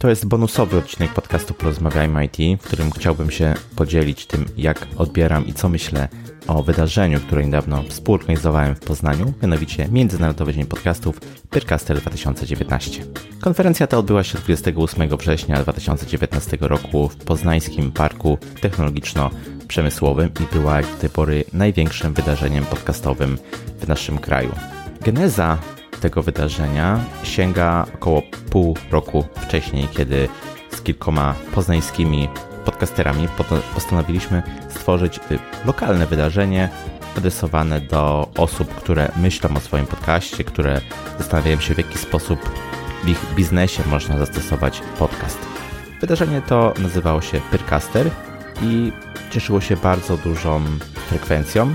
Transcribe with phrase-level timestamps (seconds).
[0.00, 5.46] To jest bonusowy odcinek podcastu Porozmawiajmy IT, w którym chciałbym się podzielić tym, jak odbieram
[5.46, 6.08] i co myślę
[6.46, 13.04] o wydarzeniu, które niedawno współorganizowałem w Poznaniu, mianowicie Międzynarodowy Dzień Podcastów Pyrcaster 2019.
[13.40, 20.86] Konferencja ta odbyła się 28 września 2019 roku w Poznańskim Parku Technologiczno-Przemysłowym i była jak
[20.86, 23.38] do tej pory największym wydarzeniem podcastowym
[23.80, 24.50] w naszym kraju.
[25.00, 25.58] Geneza
[25.98, 30.28] tego wydarzenia sięga około pół roku wcześniej, kiedy
[30.70, 32.28] z kilkoma poznańskimi
[32.64, 33.28] podcasterami
[33.74, 36.68] postanowiliśmy stworzyć y, lokalne wydarzenie
[37.16, 40.80] adresowane do osób, które myślą o swoim podcaście, które
[41.18, 42.40] zastanawiają się w jaki sposób
[43.04, 45.38] w ich biznesie można zastosować podcast.
[46.00, 48.10] Wydarzenie to nazywało się Pyrcaster
[48.62, 48.92] i
[49.30, 50.62] cieszyło się bardzo dużą
[51.08, 51.74] frekwencją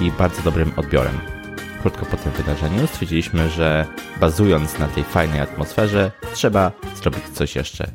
[0.00, 1.39] i bardzo dobrym odbiorem
[1.80, 3.86] krótko po tym wydarzeniu stwierdziliśmy, że
[4.20, 6.72] bazując na tej fajnej atmosferze, trzeba
[7.02, 7.90] zrobić coś jeszcze.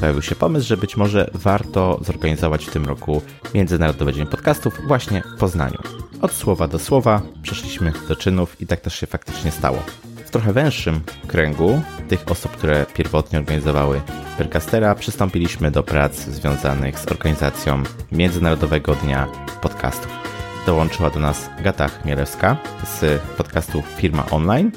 [0.00, 3.22] Pojawił się pomysł, że być może warto zorganizować w tym roku
[3.54, 5.78] Międzynarodowy Dzień Podcastów właśnie w Poznaniu.
[6.22, 9.82] Od słowa do słowa przeszliśmy do czynów i tak też się faktycznie stało.
[10.26, 14.00] W trochę węższym kręgu tych osób, które pierwotnie organizowały
[14.38, 19.26] Percastera, przystąpiliśmy do prac związanych z organizacją Międzynarodowego Dnia
[19.62, 20.29] Podcastów
[20.66, 24.72] dołączyła do nas Gata Chmielewska z podcastu Firma Online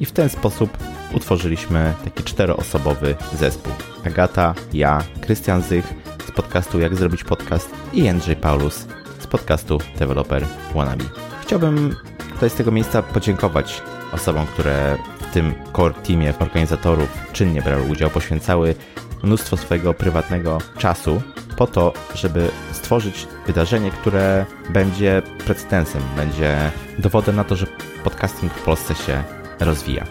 [0.00, 0.78] i w ten sposób
[1.12, 3.72] utworzyliśmy taki czteroosobowy zespół.
[4.06, 5.94] Agata, ja, Krystian Zych
[6.28, 8.86] z podcastu Jak Zrobić Podcast i Jędrzej Paulus
[9.18, 11.04] z podcastu Developer Wannabe.
[11.42, 11.96] Chciałbym
[12.32, 18.10] tutaj z tego miejsca podziękować osobom, które w tym core teamie organizatorów czynnie brały udział,
[18.10, 18.74] poświęcały
[19.22, 21.22] mnóstwo swojego prywatnego czasu
[21.52, 27.66] po to, żeby stworzyć wydarzenie, które będzie precedensem, będzie dowodem na to, że
[28.04, 29.24] podcasting w Polsce się
[29.60, 30.06] rozwija.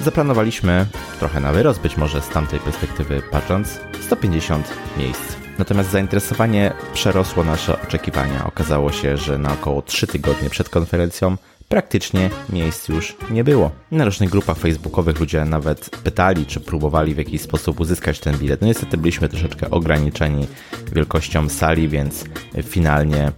[0.00, 0.86] Zaplanowaliśmy
[1.18, 5.36] trochę na wyrost, być może z tamtej perspektywy patrząc, 150 miejsc.
[5.58, 8.46] Natomiast zainteresowanie przerosło nasze oczekiwania.
[8.46, 11.36] Okazało się, że na około 3 tygodnie przed konferencją
[11.68, 13.70] praktycznie miejsc już nie było.
[13.90, 18.60] Na różnych grupach facebookowych ludzie nawet pytali, czy próbowali w jakiś sposób uzyskać ten bilet.
[18.60, 20.46] No niestety byliśmy troszeczkę ograniczeni
[20.92, 22.24] wielkością sali, więc
[22.62, 23.32] finalnie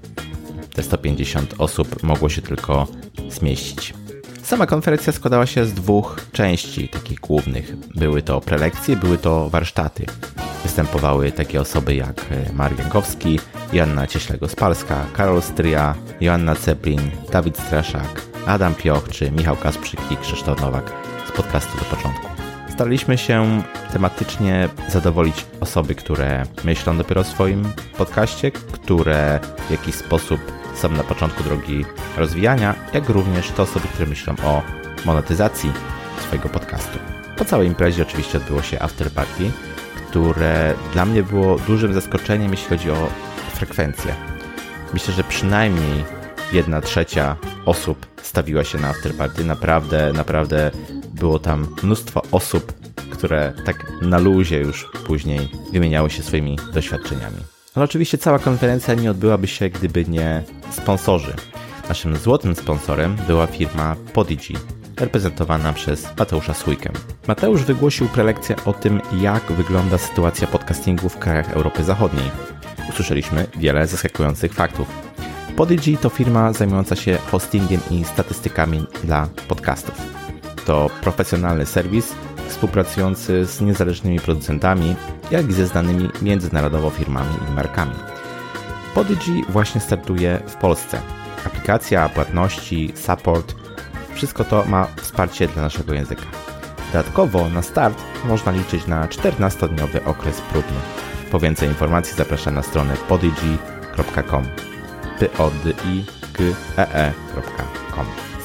[0.75, 2.87] te 150 osób mogło się tylko
[3.29, 3.95] zmieścić.
[4.43, 7.77] Sama konferencja składała się z dwóch części takich głównych.
[7.95, 10.07] Były to prelekcje, były to warsztaty.
[10.79, 13.41] Występowały takie osoby jak Mark Jankowski,
[13.73, 17.01] Joanna Cieśle-Gospalska, Karol Stryja, Joanna Ceplin,
[17.33, 20.93] Dawid Straszak, Adam Pioch czy Michał Kasprzyk i Krzysztof Nowak
[21.29, 22.27] z podcastu do początku.
[22.69, 23.63] Staraliśmy się
[23.93, 30.41] tematycznie zadowolić osoby, które myślą dopiero o swoim podcaście, które w jakiś sposób
[30.75, 31.85] są na początku drogi
[32.17, 34.63] rozwijania, jak również te osoby, które myślą o
[35.05, 35.73] monetyzacji
[36.21, 36.99] swojego podcastu.
[37.37, 39.51] Po całej imprezie oczywiście odbyło się afterparty,
[40.09, 43.09] które dla mnie było dużym zaskoczeniem, jeśli chodzi o
[43.55, 44.15] frekwencję.
[44.93, 46.05] Myślę, że przynajmniej
[46.53, 49.45] jedna trzecia osób stawiła się na afterparty.
[49.45, 50.71] Naprawdę, naprawdę
[51.15, 52.73] było tam mnóstwo osób,
[53.11, 57.37] które tak na luzie już później wymieniały się swoimi doświadczeniami.
[57.75, 61.33] Ale oczywiście cała konferencja nie odbyłaby się, gdyby nie sponsorzy.
[61.89, 64.55] Naszym złotym sponsorem była firma Podigy,
[65.01, 66.91] reprezentowana przez Mateusza Sójkę.
[67.29, 72.31] Mateusz wygłosił prelekcję o tym, jak wygląda sytuacja podcastingu w krajach Europy Zachodniej.
[72.89, 74.89] Usłyszeliśmy wiele zaskakujących faktów.
[75.57, 79.95] Podigy to firma zajmująca się hostingiem i statystykami dla podcastów.
[80.67, 82.15] To profesjonalny serwis
[82.49, 84.97] współpracujący z niezależnymi producentami,
[85.31, 87.95] jak i ze znanymi międzynarodowo firmami i markami.
[88.95, 91.01] Podigy właśnie startuje w Polsce.
[91.47, 93.68] Aplikacja, płatności, support
[94.19, 96.23] wszystko to ma wsparcie dla naszego języka.
[96.93, 100.77] Dodatkowo na start można liczyć na 14-dniowy okres próbny.
[101.31, 104.45] Po więcej informacji zapraszam na stronę podigi.com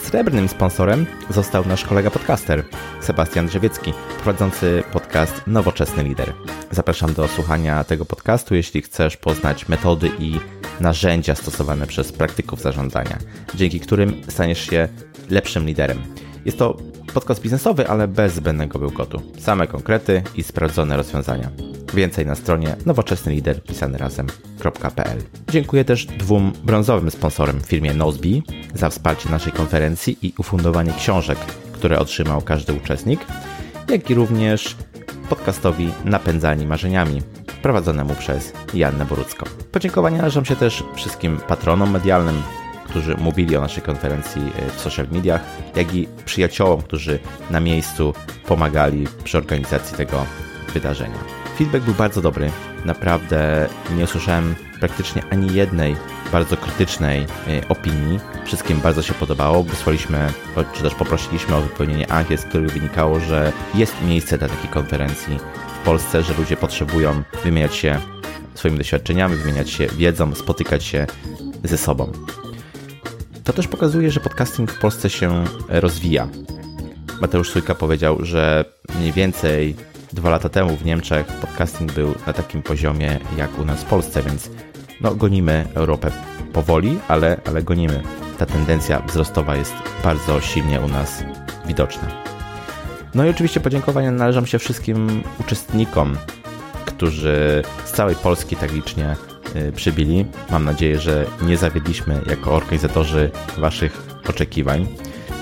[0.03, 2.63] Srebrnym sponsorem został nasz kolega podcaster
[3.01, 6.33] Sebastian Drzewiecki, prowadzący podcast Nowoczesny Lider.
[6.71, 10.39] Zapraszam do słuchania tego podcastu, jeśli chcesz poznać metody i
[10.79, 13.17] narzędzia stosowane przez praktyków zarządzania,
[13.55, 14.87] dzięki którym staniesz się
[15.29, 16.01] lepszym liderem.
[16.45, 16.77] Jest to
[17.13, 19.21] podcast biznesowy, ale bez zbędnego bełkotu.
[19.39, 21.49] Same konkrety i sprawdzone rozwiązania.
[21.93, 25.17] Więcej na stronie nowoczesnylider pisany razem.pl.
[25.49, 28.29] Dziękuję też dwóm brązowym sponsorem firmie Nozbe
[28.73, 31.37] za wsparcie naszej konferencji i ufundowanie książek,
[31.71, 33.19] które otrzymał każdy uczestnik,
[33.89, 34.75] jak i również
[35.29, 37.21] podcastowi Napędzani Marzeniami,
[37.63, 39.45] prowadzonemu przez Jannę Borucką.
[39.71, 42.41] Podziękowania należą się też wszystkim patronom medialnym,
[42.85, 45.41] którzy mówili o naszej konferencji e, w social mediach,
[45.75, 47.19] jak i przyjaciołom, którzy
[47.49, 48.13] na miejscu
[48.47, 50.25] pomagali przy organizacji tego
[50.73, 51.17] wydarzenia.
[51.57, 52.51] Feedback był bardzo dobry.
[52.85, 55.95] Naprawdę nie usłyszałem praktycznie ani jednej
[56.31, 58.19] bardzo krytycznej e, opinii.
[58.45, 59.63] Wszystkim bardzo się podobało.
[59.63, 60.31] Wysłaliśmy,
[60.73, 65.39] czy też poprosiliśmy o wypełnienie ankiet, z których wynikało, że jest miejsce dla takiej konferencji
[65.83, 67.99] Polsce, że ludzie potrzebują wymieniać się
[68.55, 71.07] swoimi doświadczeniami, wymieniać się wiedzą, spotykać się
[71.63, 72.11] ze sobą.
[73.43, 76.27] To też pokazuje, że podcasting w Polsce się rozwija.
[77.21, 78.65] Mateusz Sujka powiedział, że
[78.99, 79.75] mniej więcej
[80.13, 84.23] dwa lata temu w Niemczech podcasting był na takim poziomie jak u nas w Polsce,
[84.23, 84.49] więc
[85.01, 86.11] no, gonimy Europę
[86.53, 88.03] powoli, ale, ale gonimy.
[88.37, 91.23] Ta tendencja wzrostowa jest bardzo silnie u nas
[91.65, 92.32] widoczna.
[93.15, 96.17] No i oczywiście podziękowania należą się wszystkim uczestnikom,
[96.85, 99.15] którzy z całej Polski tak licznie
[99.55, 100.25] y, przybili.
[100.51, 104.87] Mam nadzieję, że nie zawiedliśmy jako organizatorzy Waszych oczekiwań.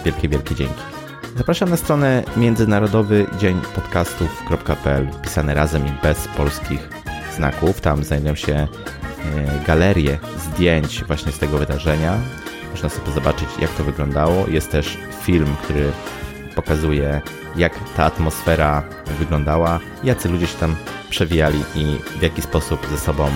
[0.06, 0.82] Wielkie, wielkie dzięki.
[1.38, 6.90] Zapraszam na stronę międzynarodowy dzień podcastów.pl pisane razem i bez polskich
[7.36, 7.82] znaków.
[7.82, 8.68] Tam znajdują się e,
[9.68, 12.18] galerie zdjęć właśnie z tego wydarzenia.
[12.72, 14.48] Można sobie zobaczyć, jak to wyglądało.
[14.48, 15.92] Jest też film, który
[16.56, 17.22] pokazuje,
[17.56, 18.84] jak ta atmosfera
[19.20, 20.76] wyglądała, jacy ludzie się tam
[21.10, 23.30] przewijali i w jaki sposób ze sobą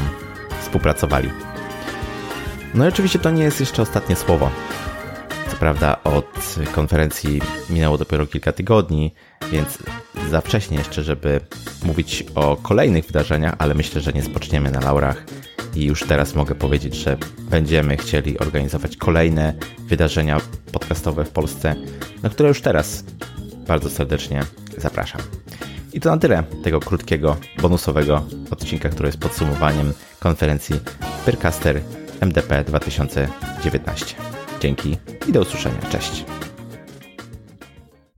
[0.62, 1.30] współpracowali.
[2.74, 4.50] No i oczywiście to nie jest jeszcze ostatnie słowo.
[5.52, 9.14] Co prawda od konferencji minęło dopiero kilka tygodni,
[9.52, 9.78] więc
[10.30, 11.40] za wcześnie jeszcze, żeby
[11.84, 15.26] mówić o kolejnych wydarzeniach, ale myślę, że nie spoczniemy na laurach
[15.76, 17.18] i już teraz mogę powiedzieć, że
[17.50, 20.42] będziemy chcieli organizować kolejne wydarzenia
[20.72, 21.76] podcastowe w Polsce,
[22.24, 23.04] na które już teraz
[23.68, 24.42] bardzo serdecznie
[24.78, 25.22] zapraszam.
[25.94, 30.76] I to na tyle tego krótkiego, bonusowego odcinka, który jest podsumowaniem konferencji
[31.26, 31.82] Percaster
[32.20, 34.16] MDP 2019.
[34.62, 34.98] Dzięki
[35.28, 35.82] i do usłyszenia.
[35.92, 36.35] Cześć.